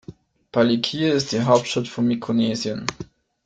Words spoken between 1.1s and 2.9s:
ist die Hauptstadt von Mikronesien.